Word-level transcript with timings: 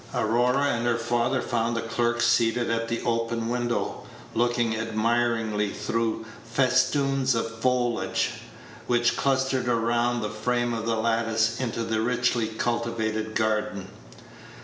Aurora 0.15 0.63
and 0.73 0.87
her 0.87 0.97
father 0.97 1.43
found 1.43 1.77
the 1.77 1.83
clerk 1.83 2.21
seated 2.21 2.71
at 2.71 2.87
the 2.87 3.01
open 3.03 3.49
window, 3.49 4.01
looking 4.33 4.75
admiringly 4.75 5.69
through 5.69 6.25
festoons 6.43 7.35
of 7.35 7.59
foliage, 7.59 8.31
which 8.87 9.15
clustered 9.15 9.67
round 9.67 10.23
the 10.23 10.29
frame 10.31 10.73
of 10.73 10.87
the 10.87 10.95
lattice, 10.97 11.59
into 11.59 11.83
the 11.83 12.01
richly 12.01 12.47
cultivated 12.47 13.35
garden. 13.35 13.89